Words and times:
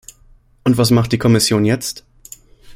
Und 0.63 0.79
was 0.79 0.89
macht 0.89 1.11
die 1.11 1.19
Kommission 1.19 1.63
jetzt? 1.63 2.03